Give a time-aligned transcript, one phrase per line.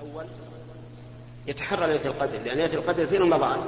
[0.00, 0.24] الأول
[1.46, 3.58] يتحرى ليلة القدر لأن ليلة القدر في رمضان.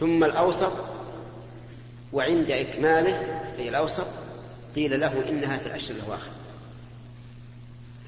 [0.00, 0.72] ثم الأوسط
[2.12, 4.06] وعند إكماله أي الأوسط
[4.76, 6.30] قيل له إنها في العشر الأواخر.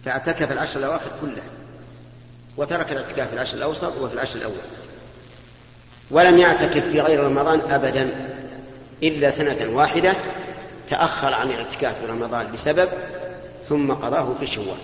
[0.04, 1.44] فاعتكف العشر الأواخر كلها
[2.56, 4.54] وترك الاعتكاف في العشر الأوسط وفي العشر الأول.
[6.10, 8.10] ولم يعتكف في غير رمضان أبدا
[9.02, 10.14] إلا سنة واحدة
[10.90, 12.88] تأخر عن الاعتكاف في رمضان بسبب
[13.68, 14.78] ثم قضاه في شوال.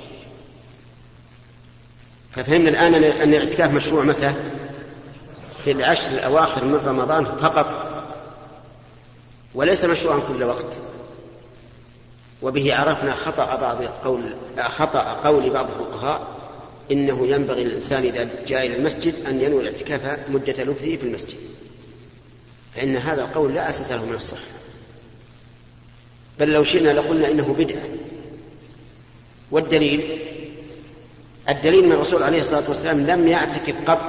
[2.38, 4.34] ففهمنا الآن أن الاعتكاف مشروع متى؟
[5.64, 7.66] في العشر الأواخر من رمضان فقط.
[9.54, 10.78] وليس مشروعا كل وقت.
[12.42, 16.26] وبه عرفنا خطأ بعض قول خطأ قول بعض الفقهاء
[16.90, 21.38] إنه ينبغي للإنسان إذا جاء إلى المسجد أن ينوي الاعتكاف مدة لبثه في المسجد.
[22.74, 24.40] فإن هذا القول لا أساس له من الصحة
[26.38, 27.88] بل لو شئنا لقلنا إنه بدعة.
[29.50, 30.18] والدليل؟
[31.48, 34.00] الدليل من الرسول عليه الصلاة والسلام لم يعتكف قط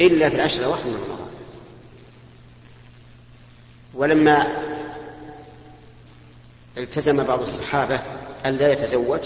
[0.00, 1.26] إلا في العشر الأواخر من رمضان.
[3.94, 4.46] ولما
[6.78, 8.00] التزم بعض الصحابة
[8.46, 9.20] أن لا يتزوج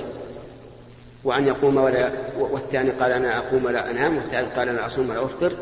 [1.25, 5.53] وأن يقوم ولا والثاني قال أنا أقوم ولا أنام والثالث قال أنا أصوم ولا أفطر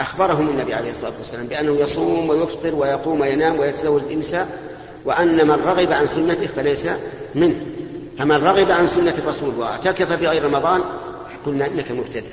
[0.00, 4.58] أخبرهم النبي عليه الصلاة والسلام بأنه يصوم ويفطر ويقوم وينام ويتزوج النساء
[5.04, 6.88] وأن من رغب عن سنته فليس
[7.34, 7.75] منه.
[8.18, 10.84] فمن رغب عن سنة الرسول واعتكف في غير رمضان
[11.46, 12.28] قلنا إنك مبتدع.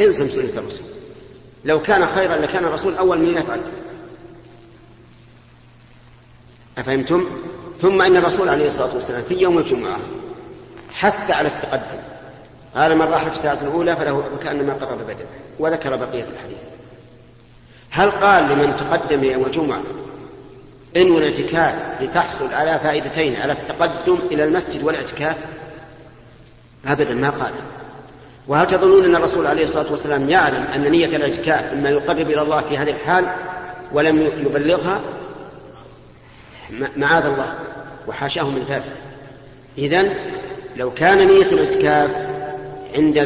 [0.00, 0.86] الزم سنة الرسول.
[1.64, 3.60] لو كان خيرا لكان الرسول أول من يفعل.
[6.78, 7.26] أفهمتم؟
[7.80, 9.98] ثم إن الرسول عليه الصلاة والسلام في يوم الجمعة
[10.90, 12.02] حث على التقدم.
[12.76, 15.26] قال من راح في الساعة الأولى فله كأنما قرب بدنه
[15.58, 16.58] وذكر بقية الحديث.
[17.90, 19.82] هل قال لمن تقدم يوم الجمعة
[20.96, 25.36] انوي الاعتكاف لتحصل على فائدتين على التقدم إلى المسجد والإعتكاف
[26.86, 27.52] أبدا ما قال.
[28.48, 32.60] وهل تظنون أن الرسول عليه الصلاة والسلام يعلم أن نية الإعتكاف مما يقرب إلى الله
[32.60, 33.26] في هذه الحال
[33.92, 35.00] ولم يبلغها؟
[36.96, 37.54] معاذ الله
[38.08, 38.92] وحاشاه من ذلك.
[39.78, 40.14] إذن
[40.76, 42.10] لو كان نية الإعتكاف
[42.94, 43.18] عند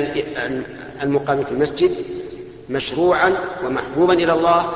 [1.03, 1.91] المقام في المسجد
[2.71, 3.35] مشروعا
[3.65, 4.73] ومحبوبا إلى الله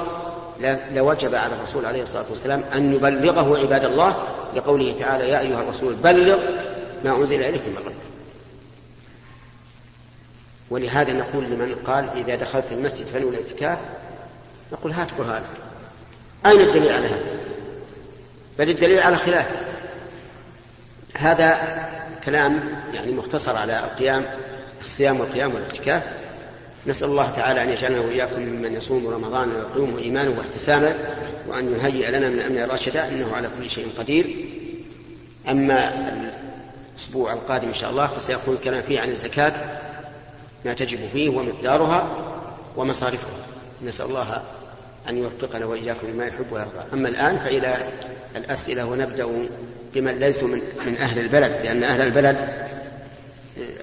[0.92, 4.16] لوجب على الرسول عليه الصلاة والسلام أن يبلغه عباد الله
[4.56, 6.38] لقوله تعالى يا أيها الرسول بلغ
[7.04, 7.94] ما أنزل إليك من ربك.
[10.70, 13.78] ولهذا نقول لمن قال إذا دخلت المسجد فنوي الاعتكاف
[14.72, 15.44] نقول هات برهانك
[16.46, 17.40] أين الدليل على هذا؟
[18.58, 19.56] بل الدليل على خلافه
[21.14, 21.58] هذا
[22.24, 22.60] كلام
[22.94, 24.24] يعني مختصر على القيام
[24.80, 26.02] الصيام والقيام والاعتكاف
[26.86, 30.94] نسأل الله تعالى أن يجعلنا وإياكم ممن يصوم رمضان ويقوم إيمانه واحتسابه
[31.48, 34.36] وأن يهيئ لنا من أمر راشدا إنه على كل شيء قدير.
[35.48, 35.92] أما
[36.96, 39.52] الأسبوع القادم إن شاء الله فسيكون الكلام فيه عن الزكاة
[40.64, 42.08] ما تجب فيه ومقدارها
[42.76, 43.46] ومصارفها.
[43.84, 44.42] نسأل الله
[45.08, 46.84] أن يوفقنا وإياكم لما يحب ويرضى.
[46.92, 47.76] أما الآن فإلى
[48.36, 49.26] الأسئلة ونبدأ
[49.94, 52.48] بمن ليسوا من, من أهل البلد لأن أهل البلد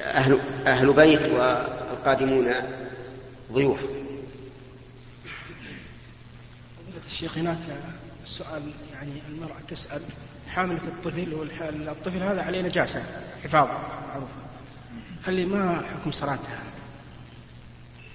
[0.04, 2.54] أهل, أهل بيت والقادمون
[3.52, 3.80] ضيوف.
[7.08, 7.58] الشيخ هناك
[8.26, 10.02] سؤال يعني المرأة تسأل
[10.50, 11.48] حاملة الطفل
[11.88, 13.04] الطفل هذا عليه نجاسة
[13.44, 13.68] حفاظ
[14.08, 14.30] معروف.
[15.26, 16.64] هل ما حكم صلاتها؟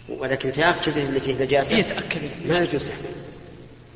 [0.09, 2.21] ولكن تأكد أن فيه نجاسة؟ هي تأكد.
[2.47, 3.13] ما يجوز تحمل.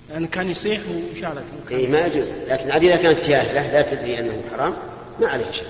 [0.09, 1.45] لأنه كان يصيح وشالت.
[1.71, 2.33] إيه ما يجوز.
[2.33, 4.77] لكن إذا كانت جاهلة لا تدري أنه حرام
[5.21, 5.67] ما عليها شيء.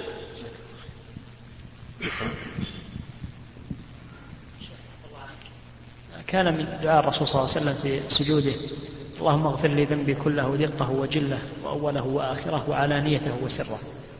[6.26, 8.52] كان من دعاء الرسول صلى الله عليه وسلم في سجوده.
[9.18, 13.78] اللهم اغفر لي ذنبي كله دقه وجله وأوله وآخره وعلانيته وسره.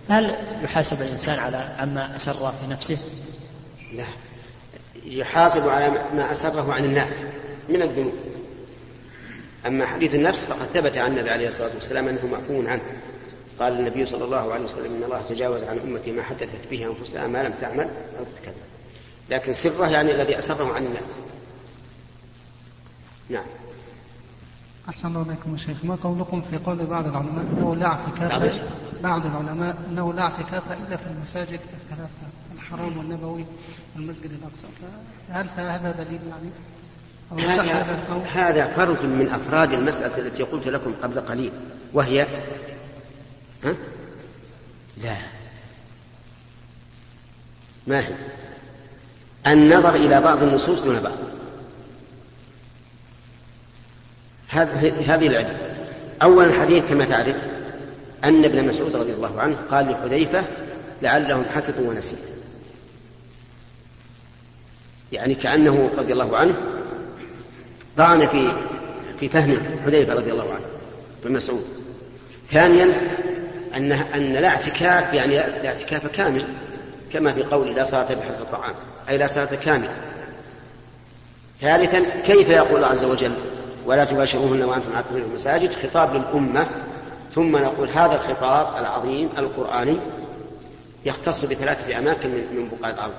[0.08, 2.98] هل يحاسب الإنسان على عما اسر في نفسه؟
[3.92, 4.04] لا.
[5.04, 7.18] يحاسب على ما أسره عن الناس
[7.68, 8.14] من الذنوب.
[9.66, 12.82] أما حديث النفس فقد ثبت عن النبي عليه الصلاة والسلام أنه معفو عنه.
[13.60, 17.26] قال النبي صلى الله عليه وسلم إن الله تجاوز عن أمتي ما حدثت به أنفسها
[17.26, 17.88] ما لم تعمل
[18.18, 18.54] أو تتكلم
[19.30, 21.12] لكن سره يعني الذي أسره عن الناس.
[23.30, 23.44] نعم.
[24.88, 25.84] أحسن الله إليكم يا شيخ.
[25.84, 28.62] ما قولكم في قول بعض العلماء أنه لا اعتكاف
[29.02, 33.44] بعض العلماء أنه لا اعتكاف إلا في المساجد الثلاثة الحرام والنبوي
[33.96, 34.66] والمسجد الأقصى.
[35.28, 36.50] فهل هذا دليل يعني؟
[37.46, 41.52] هذا هذا فرد من أفراد المسألة التي قلت لكم قبل قليل
[41.92, 42.26] وهي
[43.64, 43.74] ها؟
[45.02, 45.16] لا.
[47.86, 48.14] ما هي؟
[49.46, 51.16] النظر إلى بعض النصوص دون بعض.
[54.56, 55.56] هذه العلة.
[56.22, 57.36] أول الحديث كما تعرف
[58.24, 60.44] أن ابن مسعود رضي الله عنه قال لحذيفة
[61.02, 62.18] لعلهم حفظوا ونسيت.
[65.12, 66.54] يعني كأنه رضي الله عنه
[67.96, 68.52] طعن في
[69.20, 70.64] في فهم حذيفة رضي الله عنه
[71.24, 71.64] بن مسعود.
[72.50, 73.00] ثانيا
[73.74, 76.44] أن أن لا اعتكاف يعني لا اعتكاف كامل
[77.12, 78.74] كما في قول لا صلاة بحق الطعام
[79.08, 79.94] أي لا صلاة كاملة.
[81.60, 83.32] ثالثا كيف يقول الله عز وجل
[83.86, 85.72] ولا تباشروهن وأنتم عاكفون في المساجد.
[85.72, 86.66] خطاب للأمة.
[87.34, 89.96] ثم نقول هذا الخطاب العظيم القرآني
[91.04, 93.12] يختص بثلاثة أماكن من بقاع الأرض.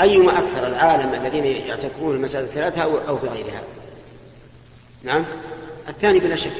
[0.00, 3.62] أيما أكثر العالم الذين يعتكفون المساجد الثلاثة أو في غيرها
[5.02, 5.26] نعم؟
[5.88, 6.52] الثاني بلا شك.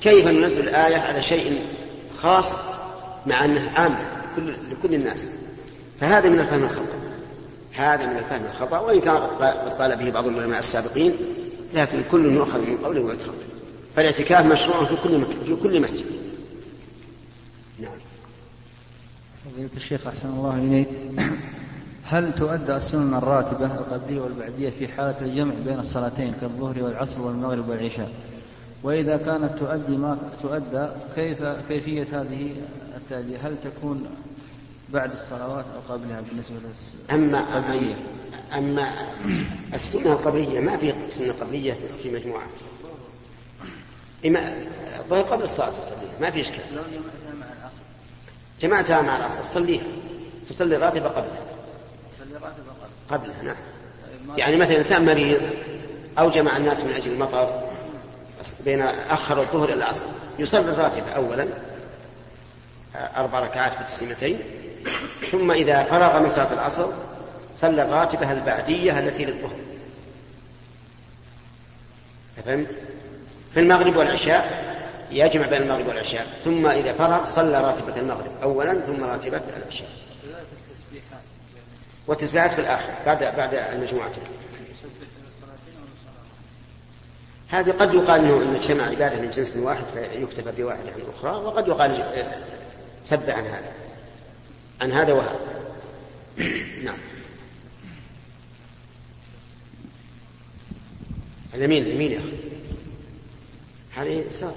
[0.00, 1.60] كيف ننزل الآية على شيء
[2.22, 2.56] خاص
[3.26, 3.98] مع أنه عام
[4.32, 5.30] لكل, لكل الناس؟
[6.00, 6.98] فهذا من الفهم الخطأ.
[7.72, 8.78] هذا من الفهم الخطأ.
[8.78, 11.14] وإن كان قد قال به بعض العلماء السابقين
[11.74, 13.34] لكن كل يؤخذ من قوله ويترك.
[13.96, 16.06] فالاعتكاف مشروع في كل مكان في كل مسجد.
[17.80, 17.92] نعم.
[19.44, 20.88] فضيلة الشيخ أحسن الله إليك.
[22.04, 28.10] هل تؤدى السنن الراتبة القبلية والبعدية في حالة الجمع بين الصلاتين كالظهر والعصر والمغرب والعشاء؟
[28.82, 32.50] وإذا كانت تؤدي ما تؤدى كيف كيفية هذه
[32.96, 34.06] التأدية؟ هل تكون
[34.92, 36.56] بعد الصلوات أو قبلها بالنسبة
[37.10, 37.94] أما القبلية
[38.52, 38.92] أما
[39.74, 42.46] السنة القبلية ما في سنة قبلية في مجموعة.
[44.26, 44.54] إما
[44.98, 46.64] الظهر قبل الصلاة تصليها ما في إشكال.
[48.60, 49.42] جمعتها مع العصر.
[49.42, 49.82] صليها.
[50.48, 51.42] تصلي الراتبة قبلها.
[52.10, 52.72] تصلي الراتبة
[53.10, 53.42] قبلها.
[53.42, 53.56] نعم.
[54.26, 55.40] طيب، يعني مثلا إنسان مريض
[56.18, 57.60] أو جمع الناس من أجل المطر
[58.64, 60.06] بين أخر الظهر إلى العصر
[60.38, 61.48] يصلي الراتبة أولا
[62.94, 64.38] أربع ركعات بتسليمتين
[65.32, 66.86] ثم إذا فرغ من صلاة العصر
[67.54, 69.56] صلى الراتبة البعدية التي للظهر.
[72.46, 72.68] فهمت؟
[73.54, 74.68] في المغرب والعشاء
[75.10, 76.26] يجمع بين المغرب والعشاء.
[76.44, 79.88] ثم إذا فرغ صلى راتبة المغرب أولا ثم راتبة العشاء.
[82.06, 84.10] والتسبيحات في الآخر بعد بعد المجموعة.
[87.48, 91.68] هذه قد يقال إنه ان اجتمع عبادة من جنس واحد فيكتفى بواحده عن الاخرى وقد
[91.68, 92.04] يقال
[93.08, 93.72] سب عن هذا.
[94.80, 95.40] عن هذا وهذا.
[96.84, 96.98] نعم.
[101.54, 102.32] اليمين اليمين يا أخي.
[103.94, 104.56] هذه يسار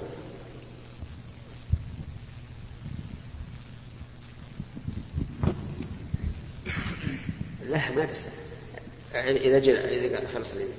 [7.68, 8.32] لا ما تسأل
[9.14, 10.74] إذا جل إذا خلص اليمين.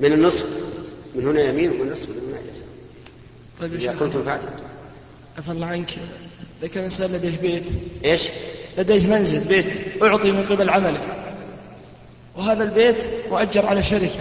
[0.00, 0.66] من النصف.
[1.14, 2.68] من هنا يمين ومن النصف من هنا يسار.
[3.60, 4.50] طيب إذا كنتم فعلا
[5.38, 5.98] عفى الله عنك.
[6.60, 7.64] إذا كان إنسان لديه بيت.
[8.04, 8.22] إيش؟
[8.78, 9.48] لديه منزل.
[9.48, 9.66] بيت.
[10.02, 11.00] أعطي من قبل عمله.
[12.36, 12.96] وهذا البيت
[13.30, 14.20] مؤجر على شركة.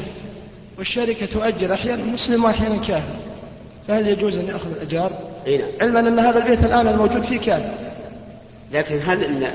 [0.77, 3.15] والشركة تؤجر أحيانا مسلم وأحيانا كافر
[3.87, 5.11] فهل يجوز أن يأخذ الأجار؟
[5.47, 5.69] أي نعم.
[5.81, 7.73] علما أن هذا البيت الآن الموجود فيه كافر
[8.71, 9.51] لكن هل إن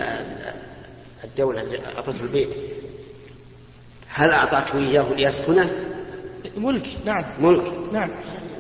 [1.25, 1.65] الدولة
[1.97, 2.49] أعطته البيت؟
[4.09, 5.71] هل أعطته إياه ليسكنه؟
[6.57, 6.87] ملك.
[7.05, 7.25] نعم.
[7.41, 7.73] ملك.
[7.93, 8.11] نعم.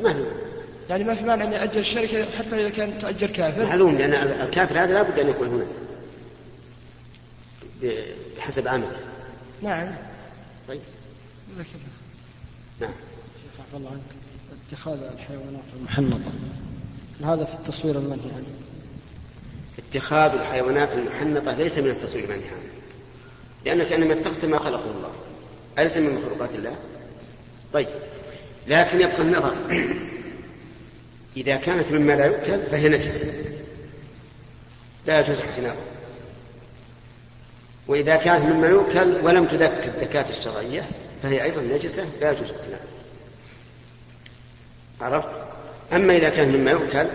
[0.02, 0.24] ما في
[0.90, 3.64] يعني ما في مانع أن يأجر الشركة حتى إذا كان تؤجر كافر.
[3.64, 5.66] معلوم لأن الكافر هذا لابد أن يكون هنا.
[8.36, 8.96] بحسب عمله.
[9.62, 9.94] نعم.
[10.68, 10.80] طيب.
[12.80, 12.90] نعم.
[13.42, 14.00] شيخ عفى الله عنك
[14.68, 16.30] اتخاذ الحيوانات المحنطة
[17.24, 18.46] هذا في التصوير المنهي عنه
[19.78, 22.70] اتخاذ الحيوانات المحنطة ليس من التصوير المنهي عنه
[23.64, 25.12] لأنك إنما اتخذت ما خلقه الله.
[25.78, 26.76] أليس من مخلوقات الله؟
[27.72, 27.88] طيب.
[28.66, 29.54] لكن يبقى النظر.
[31.36, 33.32] إذا كانت مما لا يؤكل فهي نجسة
[35.06, 35.84] لا يجوز احتنابها
[37.88, 40.84] وإذا كانت مما يؤكل ولم تذك الذكاة الشرعية
[41.22, 42.80] فهي أيضا نجسة لا يجوز احتنابها
[45.00, 45.28] عرفت؟
[45.92, 47.06] أما إذا كان مما يؤكل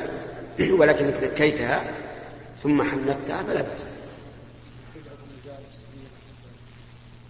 [0.79, 1.83] ولكنك ذكيتها
[2.63, 3.89] ثم حنكتها فلا بأس.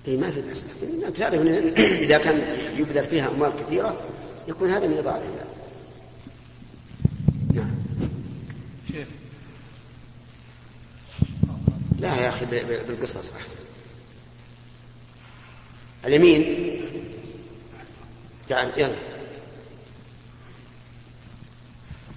[0.08, 0.66] إي ما في بأس.
[1.08, 1.42] انت تعرف
[2.06, 2.42] إذا كان
[2.78, 4.02] يبذل فيها أموال كثيرة
[4.48, 5.46] يكون هذا من إضاعة الله
[7.54, 7.72] نعم
[12.00, 12.46] لا يا أخي
[12.88, 13.60] بالقصص أحسن.
[16.06, 16.82] اليمين
[18.48, 18.96] تعال يلا.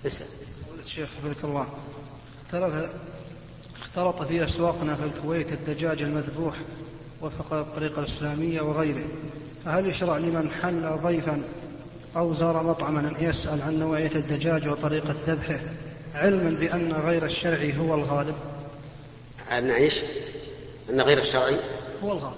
[0.06, 0.26] اسأل.
[0.84, 1.68] الشيخ حفظك الله
[3.80, 6.56] اختلط في أسواقنا في الكويت الدجاج المذبوح
[7.22, 9.06] وفق الطريقة الإسلامية وغيره
[9.64, 11.42] فهل يشرع لمن حل ضيفا
[12.16, 15.60] أو زار مطعما أن يسأل عن نوعية الدجاج وطريقة ذبحه؟
[16.14, 18.36] علما بأن غير الشرعي هو الغالب
[19.50, 19.94] أن إيش؟
[20.90, 21.56] أن غير الشرعي
[22.04, 22.34] هو الغالب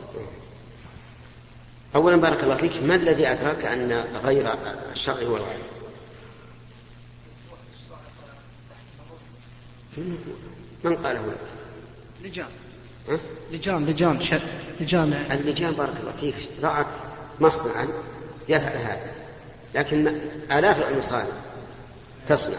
[1.94, 4.54] أولا بارك الله فيك ما الذي أدراك أن غير
[4.92, 5.62] الشرعي هو الغالب؟
[10.84, 11.36] من قاله لك؟
[12.24, 12.46] رجال
[13.08, 13.18] ها؟
[13.52, 14.34] لجان لجان ش...
[14.80, 16.86] لجان اللجان بارك الله فيك رأت
[17.40, 17.88] مصنعا
[18.48, 19.12] يفعل هذا
[19.74, 20.20] لكن
[20.52, 21.24] آلاف المصانع
[22.28, 22.56] تصنع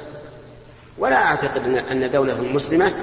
[0.97, 2.93] ولا أعتقد أن دولة مسلمة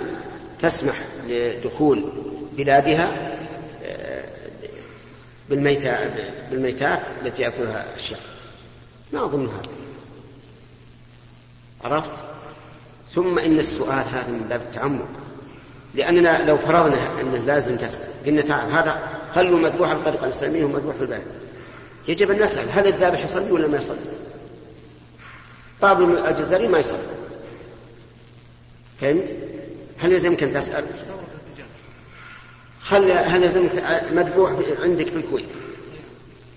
[0.63, 0.95] تسمح
[1.27, 2.05] لدخول
[2.53, 3.37] بلادها
[3.85, 4.25] آه،
[6.51, 8.21] بالميتات التي يأكلها الشعب.
[9.13, 9.71] ما أظن هذا
[11.85, 12.11] عرفت؟
[13.15, 15.09] ثم إن السؤال هذا من باب التعمق.
[15.95, 19.03] لأننا لو فرضنا أنه لازم تسأل قلنا تعال هذا
[19.35, 21.23] خلوا مذبوح الطريقة الإسلامية ومذبوح في البلد.
[22.09, 23.99] يجب أن نسأل هل الذابح يصلي ولا ما يصلي؟
[25.83, 26.99] بعض الجزائريين ما يصلي.
[29.01, 29.35] فهمت؟
[29.99, 30.85] هل يلزمك أن تسأل؟
[32.83, 33.71] خل هل يلزمك
[34.13, 34.53] مذبوح
[34.83, 35.49] عندك في الكويت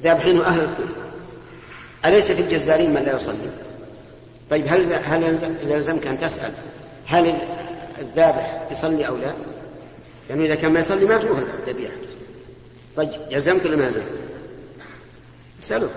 [0.03, 0.97] ذابحينه أهل الكويت.
[2.05, 3.49] أليس في الجزائريين من لا يصلي؟
[4.49, 6.51] طيب هل هل يلزمك أن تسأل
[7.05, 7.37] هل
[7.99, 9.33] الذابح يصلي أو لا؟ لأنه
[10.29, 11.93] يعني إذا كان ما يصلي ما تروح الذبيحة.
[12.95, 14.03] طيب يلزمك ولا ما يلزمك؟
[15.63, 15.89] اسأله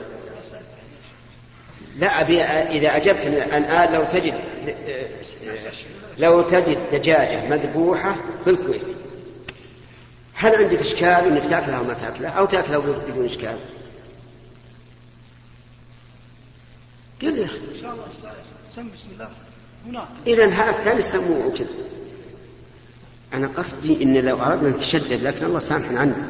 [1.98, 4.34] لا أبي إذا أجبت الآن لو تجد
[6.18, 8.82] لو تجد دجاجة مذبوحة في الكويت
[10.34, 13.56] هل عندك إشكال أنك تأكلها أو ما تأكلها؟ أو تأكلها بدون إشكال؟
[17.22, 17.56] قل يا أخي.
[17.56, 18.04] إن شاء الله
[18.74, 19.28] سم بسم الله.
[19.86, 20.08] هناك.
[20.26, 21.66] إذا هذا الثاني سموه كذا
[23.34, 26.28] أنا قصدي إن لو أردنا أن نتشدد لكن الله سامحنا عنه.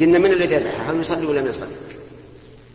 [0.00, 1.76] قلنا من الذي يذبحها هل يصلي ولا ما يصلي؟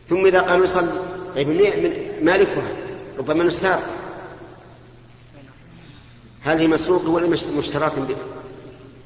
[0.10, 2.72] ثم إذا قالوا يصلي طيب من مالكها
[3.18, 3.84] ربما السارق
[6.42, 7.92] هل هي مسروقة ولا مشتراة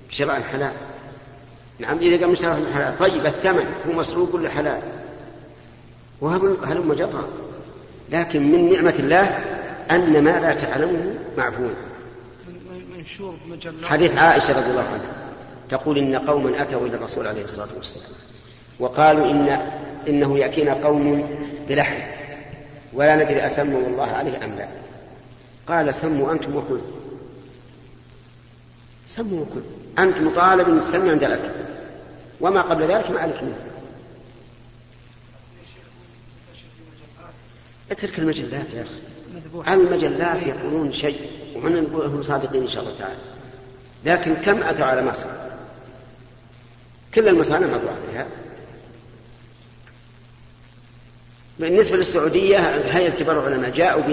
[0.10, 0.72] بشراء حلال؟
[1.80, 4.82] نعم إذا قال مشتراة حلال طيب الثمن هو مسروق ولا حلال؟
[6.22, 7.28] وهل هل مجرد؟
[8.12, 9.26] لكن من نعمة الله
[9.92, 11.70] أن ما لا تعلمه معفو
[13.84, 15.24] حديث عائشة رضي الله عنها.
[15.70, 18.10] تقول إن قوما أتوا إلى الرسول عليه الصلاة والسلام
[18.80, 19.60] وقالوا إن
[20.08, 21.30] إنه يأتينا قوم
[21.70, 22.13] بلحم.
[22.94, 24.68] ولا ندري أسموا الله عليه أم لا.
[25.68, 26.80] قال سموا أنتم وكل.
[29.08, 29.62] سموا وكل.
[30.00, 31.50] أنت مطالب تسمي عند الأكل
[32.42, 33.60] وما قبل ذلك ما عليك منه.
[37.92, 39.74] اترك المجلات يا أخي.
[39.74, 43.20] المجلات يقولون شيء ومن نقول هم صادقين إن شاء الله تعالى.
[44.06, 45.30] لكن كم أتوا على مصر؟
[47.14, 48.28] كل المصانع مطبوعة فيها.
[51.60, 54.04] بالنسبة للسعودية هيئة كبار العلماء جاءوا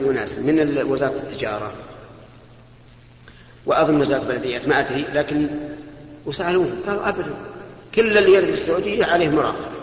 [0.00, 1.72] بأناس من وزارة التجارة
[3.66, 5.50] وأظن وزارة البلديات ما أدري لكن
[6.26, 7.34] وسألوهم قالوا أبدا
[7.94, 9.76] كل اللي يرد السعودية عليه مراقبة.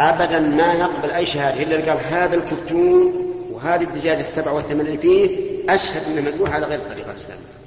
[0.00, 5.36] أبدا ما نقبل أي شهادة إلا قال هذا الكتون وهذه الدجاج السبع والثمانية فيه
[5.68, 7.59] أشهد أنه مذبوح على غير الطريقة الإسلامية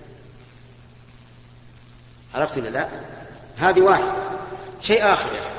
[2.36, 2.88] عرفت ولا لا؟
[3.58, 4.04] هذه واحد.
[4.82, 5.54] شيء آخر يعني.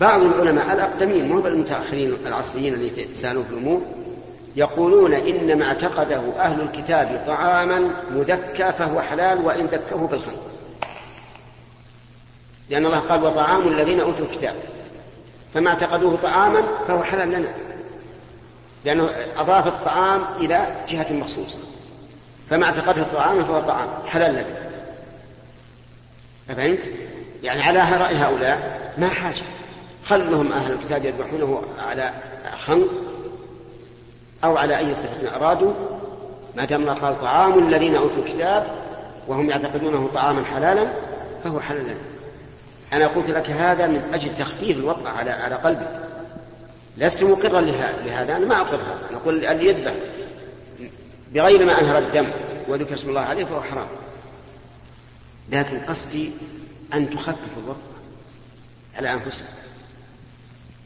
[0.00, 3.82] بعض العلماء الأقدمين مو بالمتأخرين العصريين اللي يتساءلون في الأمور
[4.56, 10.38] يقولون إن ما اعتقده أهل الكتاب طعاما مذكى فهو حلال وإن ذكه بالخمر
[12.70, 14.54] لأن الله قال وطعام الذين أوتوا الكتاب
[15.54, 17.48] فما اعتقدوه طعاما فهو حلال لنا.
[18.84, 21.58] لأنه أضاف الطعام إلى جهة مخصوصة.
[22.50, 24.63] فما اعتقده طعاما فهو طعام حلال لنا.
[26.50, 26.78] أفهمت؟
[27.42, 29.42] يعني على رأي هؤلاء؟ ما حاجة.
[30.04, 32.10] خلهم أهل الكتاب يذبحونه على
[32.66, 32.88] خنق
[34.44, 35.72] أو على أي صفة أرادوا.
[36.56, 38.66] ما دام قال طعام الذين أوتوا الكتاب
[39.28, 40.86] وهم يعتقدونه طعاما حلالا
[41.44, 41.94] فهو حلال لنا
[42.92, 46.00] أنا قلت لك هذا من أجل تخفيف الوطأ على على قلبك.
[46.96, 47.60] لست مقرا
[48.04, 48.98] لهذا أنا ما أقرها.
[49.12, 49.92] نقول اللي يذبح
[51.32, 52.26] بغير ما أنهر الدم
[52.68, 53.86] وذكر اسم الله عليه فهو حرام.
[55.50, 56.30] لكن قصدي
[56.94, 57.80] أن تخفف الوطأ
[58.96, 59.46] على أنفسهم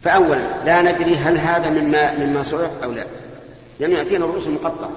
[0.04, 3.06] فأولا لا ندري هل هذا مما مما سرق أو لا.
[3.80, 4.90] لأنه يأتينا الرؤوس المقطعة.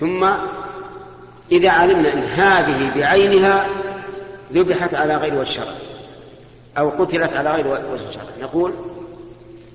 [0.00, 0.24] ثم
[1.52, 3.66] إذا علمنا أن هذه بعينها
[4.52, 5.74] ذبحت على غير وجه الشرع
[6.78, 8.74] أو قتلت على غير وجه الشرع نقول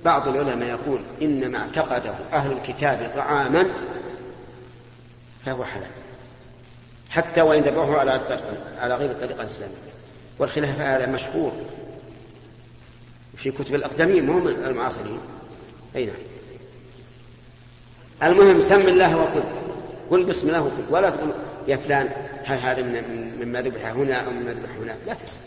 [0.06, 3.70] بعض العلماء يقول إن ما اعتقده أهل الكتاب طعاما
[5.46, 6.05] فهو حلال.
[7.16, 8.12] حتى وإن ذبحوه على
[8.80, 9.76] على غير الطريقة الإسلامية.
[10.40, 11.52] والخلاف هذا مشهور
[13.38, 15.20] في كتب الأقدمين مو المعاصرين.
[15.96, 16.16] أي نعم.
[18.24, 19.44] المهم سم الله وكل
[20.12, 21.32] قل بسم الله وكل ولا تقول
[21.68, 22.10] يا فلان
[22.44, 22.82] هل هذا
[23.42, 25.42] مما ذبح هنا أو مما ذبح هناك لا تسأل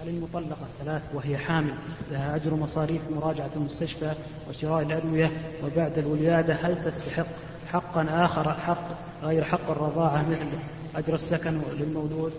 [0.00, 1.74] هل المطلقة ثلاث وهي حامل
[2.10, 4.14] لها أجر مصاريف مراجعة المستشفى
[4.48, 5.30] وشراء الأدوية
[5.64, 7.26] وبعد الولادة هل تستحق
[7.72, 8.88] حقا آخر حق
[9.22, 10.48] غير حق الرضاعة مثل
[10.96, 12.32] أجر السكن للمولود.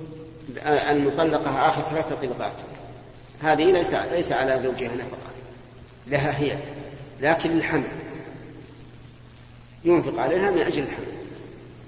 [0.66, 2.54] المطلقة آخر ثلاثة طلقات
[3.42, 5.30] هذه ليس ليس على زوجها نفقة.
[6.08, 6.58] لها هي.
[7.22, 7.88] لكن الحمل.
[9.86, 11.06] ينفق عليها من أجل الحمل.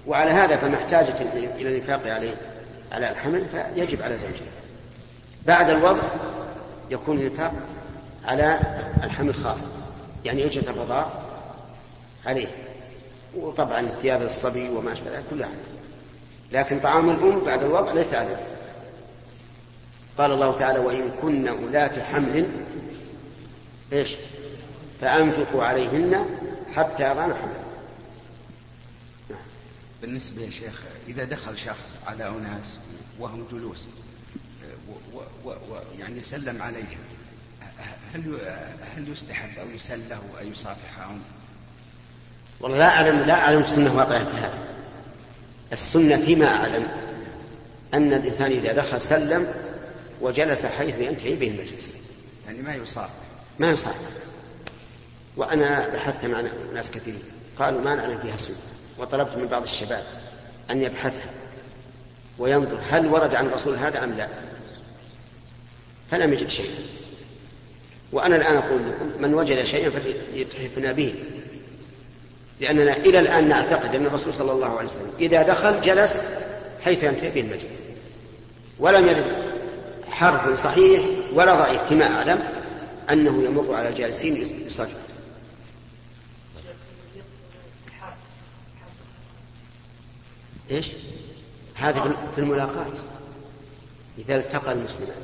[0.08, 2.36] وعلى هذا فمحتاجة إلى الإنفاق عليه
[2.92, 4.52] على الحمل فيجب على زوجها.
[5.48, 6.04] بعد الوضع
[6.90, 7.54] يكون الإنفاق
[8.26, 8.60] على
[9.04, 9.70] الحمل خاص
[10.26, 11.08] يعني أجرة الرضاع
[12.26, 12.48] عليه.
[13.36, 15.52] وطبعا ثياب الصبي وما أشبه ذلك كلها.
[16.52, 18.48] لكن طعام الأم بعد الوضع ليس عليه
[20.18, 22.50] قال الله تعالى وإن كن أولاة حمل
[23.94, 24.10] إيش؟
[25.02, 26.26] فأنفقوا عليهن
[26.74, 27.62] حتى يضعن حمل.
[30.02, 32.80] بالنسبة يا شيخ إذا دخل شخص على أناس
[33.20, 33.88] وهم جلوس
[35.46, 35.54] و و
[36.00, 37.00] يعني سلم عليهم
[38.14, 38.40] هل
[38.96, 41.22] هل يستحب أو يسله أو يصافحهم؟
[42.62, 44.54] والله لا أعلم لا أعلم السنة واقعة في هذا.
[45.74, 46.88] السنة فيما أعلم
[47.94, 49.48] أن الإنسان إذا دخل سلم
[50.22, 51.98] وجلس حيث ينتهي به المجلس.
[52.46, 53.14] يعني ما يصافح
[53.60, 54.10] ما يصافح
[55.38, 57.24] وأنا بحثت مع ناس كثيرين
[57.60, 58.56] قالوا ما نعلم فيها سنة.
[58.98, 60.04] وطلبت من بعض الشباب
[60.72, 61.30] أن يبحثها
[62.40, 64.28] وينظر هل ورد عن الرسول هذا أم لا.
[66.12, 66.76] فلم يجد شيئا.
[68.12, 71.16] وأنا الآن أقول لكم من وجد شيئا فليتحفنا به.
[72.62, 76.22] لأننا إلى الآن نعتقد أن الرسول صلى الله عليه وسلم إذا دخل جلس
[76.82, 77.86] حيث ينتهي به المجلس
[78.80, 79.26] ولم يرد
[80.10, 81.02] حرف صحيح
[81.34, 82.40] ولا ضعيف فيما أعلم
[83.12, 84.90] أنه يمر على الجالسين يصلي.
[90.72, 90.88] إيش؟
[91.76, 92.86] هذه في الملاقاة
[94.18, 95.18] إذا التقى المسلمان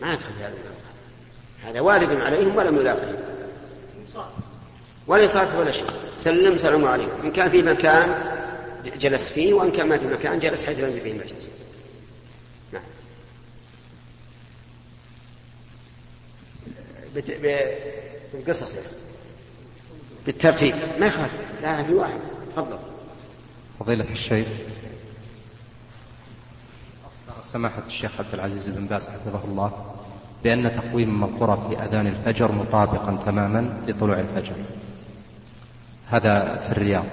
[0.00, 0.90] ما يدخل في هذا الملاقاة
[1.64, 3.16] هذا وارد عليهم ولم يلاقهم.
[5.08, 5.86] يصافح ولا شيء.
[6.18, 7.20] سلم سلام عليكم.
[7.24, 8.14] إن كان في مكان
[9.00, 11.52] جلس فيه وإن كان ما في مكان جلس حيث ينزل فيه المجلس
[12.72, 12.82] نعم.
[18.32, 18.76] بالقصص
[20.26, 20.74] بالترتيب.
[21.00, 21.32] ما يخالف.
[21.62, 22.20] لا في واحد.
[22.56, 22.78] تفضل.
[23.80, 24.48] فضيلة الشيخ.
[27.44, 29.94] سماحة الشيخ عبد العزيز بن باز حفظه الله
[30.44, 34.52] بأن تقويم القرى في أذان الفجر مطابقا تماما لطلوع الفجر.
[36.10, 37.04] هذا في الرياض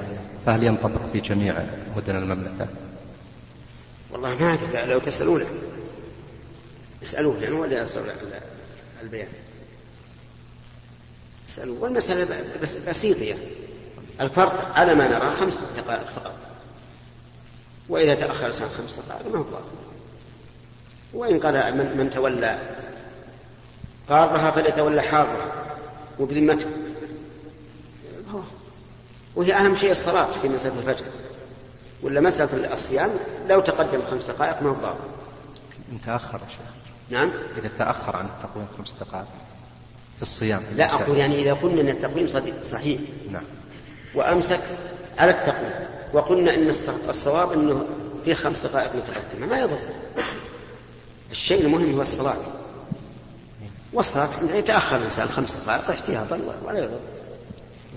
[0.46, 1.64] فهل ينطبق في جميع
[1.98, 2.68] مدن المملكة؟
[4.12, 5.46] والله ما أدري لو تسألونه.
[7.04, 7.86] اسألوه لأنه ولا
[9.04, 9.28] البيان.
[11.50, 11.84] اسألوه.
[11.84, 12.44] والمسألة
[12.88, 13.48] بسيطة يعني.
[14.22, 16.34] الفرق على ما نرى خمس دقائق فقط.
[17.90, 19.46] وإذا تأخر الإنسان خمس دقائق ما هو
[21.14, 22.60] وإن قال من, من تولى
[24.10, 25.66] قارها فليتولى حارها
[26.20, 26.66] وبذمته
[29.38, 31.06] وهي أهم شيء الصلاة في مسألة الفجر.
[32.04, 33.10] ولا مسألة الصيام
[33.50, 34.98] لو تقدم خمس دقائق ما هو ضار.
[36.06, 36.60] تأخر يا شيخ.
[37.10, 39.28] نعم؟ إذا تأخر عن التقويم خمس دقائق
[40.16, 40.60] في الصيام.
[40.60, 42.28] في لا أقول يعني إذا قلنا أن التقويم
[42.64, 43.00] صحيح.
[43.32, 43.44] نعم.
[44.16, 44.60] وأمسك
[45.18, 45.88] على التقويم.
[46.14, 46.70] وقلنا أن
[47.10, 47.86] الصواب أنه
[48.26, 49.48] في خمس دقائق متقدمة.
[49.48, 49.80] ما يضر.
[51.32, 52.38] الشيء المهم هو الصلاة.
[53.94, 57.00] والصلاة يتأخر الإنسان خمس دقائق احتياطا ولا يضر.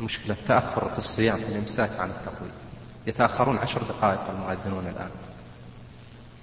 [0.00, 2.52] المشكلة التأخر في الصيام في الإمساك عن التقويم.
[3.06, 5.10] يتأخرون عشر دقائق المؤذنون الآن.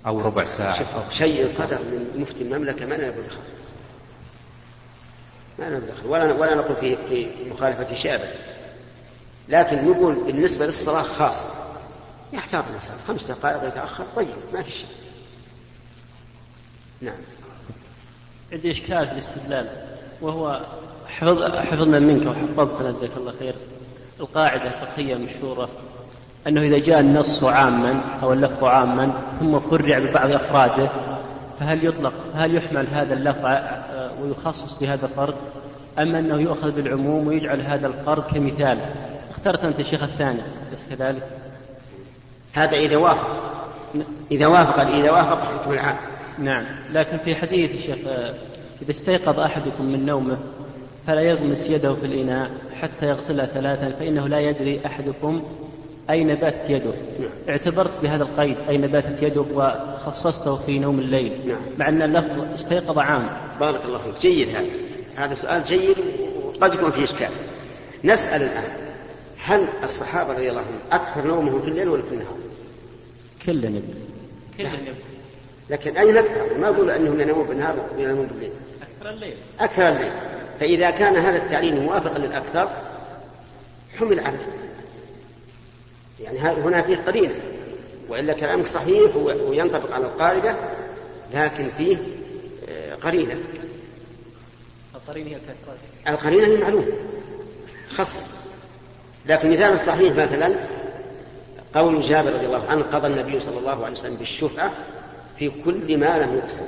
[0.05, 0.85] أو ربع ساعة.
[0.95, 3.27] أو شيء صدر من مفتي المملكة ما نبغى
[5.59, 8.19] ما نبغى ولا ولا نقول في في مخالفة شيء
[9.49, 11.49] لكن نقول بالنسبة للصلاة خاصة
[12.33, 12.95] يحتاط الإنسان.
[13.07, 14.89] خمس دقائق يتأخر طيب ما في شيء.
[17.01, 17.17] نعم.
[18.51, 19.87] عندي إشكال في الاستدلال
[20.21, 20.65] وهو
[21.07, 23.55] حفظ حفظنا منك وحفظتنا جزاك الله خير.
[24.19, 25.69] القاعدة الفقهية المشهورة
[26.47, 30.89] أنه إذا جاء النص عاما أو اللفظ عاما ثم فرع ببعض أفراده
[31.59, 33.45] فهل يطلق هل يحمل هذا اللفظ
[34.21, 35.35] ويخصص بهذا الفرد؟
[35.99, 38.79] أم أنه يؤخذ بالعموم ويجعل هذا الفرد كمثال؟
[39.29, 40.41] اخترت أنت الشيخ الثاني
[40.73, 41.23] بس كذلك.
[42.53, 43.27] هذا إذا وافق.
[44.31, 45.95] إذا وافق إذا وافق حكم العام.
[46.39, 46.65] نعم.
[46.93, 47.97] لكن في حديث الشيخ
[48.81, 50.37] إذا استيقظ أحدكم من نومه
[51.07, 55.43] فلا يغمس يده في الإناء حتى يغسلها ثلاثا فإنه لا يدري أحدكم
[56.09, 56.91] أين باتت يده.
[57.19, 57.29] نعم.
[57.49, 61.47] اعتبرت بهذا القيد أين باتت يده وخصصته في نوم الليل.
[61.47, 61.57] نعم.
[61.77, 63.29] مع أن اللفظ استيقظ عام.
[63.59, 64.21] بارك الله فيك.
[64.21, 64.65] جيد هذا.
[65.15, 65.97] هذا سؤال جيد
[66.45, 67.29] وقد يكون فيه إشكال.
[68.03, 68.87] نسأل الآن
[69.37, 72.37] هل الصحابة رضي الله عنهم أكثر نومهم في الليل ولا في النهار؟
[73.45, 73.93] كلا يبدو
[74.57, 74.91] كلا يبدو
[75.69, 79.33] لكن أين أكثر ما أقول أنهم ينامون بالنهار وينامون بالليل أكثر الليل.
[79.59, 80.11] أكثر الليل.
[80.59, 82.69] فإذا كان هذا التعليل موافقا للأكثر
[83.99, 84.47] حمل عليه.
[86.23, 87.35] يعني هنا فيه قرينة
[88.09, 90.55] وإلا كلامك صحيح وينطبق على القاعدة
[91.33, 91.97] لكن فيه
[92.69, 93.35] آه، قرينة.
[94.95, 96.87] القرينة هي الكثرة القرينة هي معلومة
[97.89, 98.35] تخصص
[99.25, 100.53] لكن مثال الصحيح مثلا
[101.75, 104.71] قول جابر رضي الله عنه قضى النبي صلى الله عليه وسلم بالشفعة
[105.39, 106.63] في كل ما لم يقسم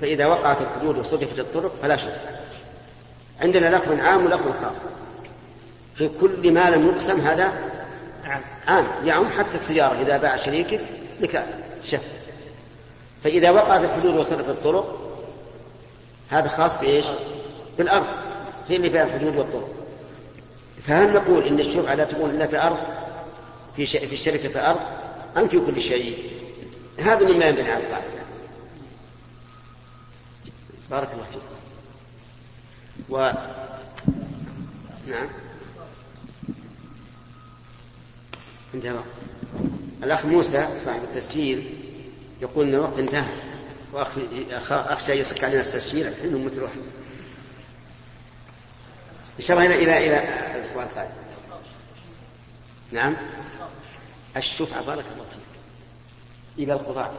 [0.00, 2.33] فإذا وقعت الحدود وصدفت الطرق فلا شفعة.
[3.40, 4.82] عندنا لفظ عام ولفظ خاص.
[5.94, 7.52] في كل ما لم يقسم هذا
[8.66, 8.86] عام.
[9.04, 10.80] يعم حتى السيارة إذا باع شريكك
[11.20, 11.46] لك
[11.84, 12.02] شف
[13.24, 15.00] فإذا وقعت الحدود وصدفت الطرق
[16.30, 17.06] هذا خاص بإيش؟
[17.78, 18.06] بالأرض.
[18.68, 19.68] هي اللي فيها الحدود والطرق.
[20.86, 22.78] فهل نقول إن الشفعة لا تكون إلا في أرض؟
[23.76, 24.80] في في الشركة في أرض؟
[25.36, 26.30] أم في كل شيء؟
[26.98, 28.06] هذا مما ينبني على القاعدة.
[30.90, 31.53] بارك الله فيك.
[33.08, 33.32] و
[35.08, 35.28] نعم.
[38.74, 39.04] انتهى.
[40.02, 41.74] الأخ موسى صاحب التسجيل
[42.42, 43.34] يقول أن الوقت انتهى
[43.92, 46.78] وأخشى يصك علينا التسجيل الحين واحد
[49.38, 50.18] إن شاء الله إلى إلى
[50.56, 51.10] الأسبوع القادم.
[52.92, 53.16] نعم.
[54.36, 55.38] الشفعة بارك الله فيك.
[56.58, 57.14] إلى القضاء.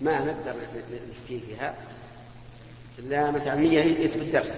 [0.00, 0.54] ما نقدر
[0.90, 1.74] نفتي فيها
[3.00, 4.56] إلا مثلا مية يثبت الدرس.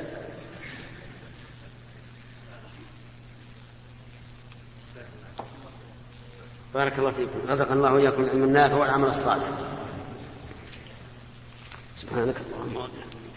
[6.75, 7.39] بارك الله فيكم.
[7.49, 9.49] رزق الله وإياكم العلم النافع والعمل الصالح.
[11.97, 12.77] سبحانك اللهم.
[12.77, 13.32] وبحمدك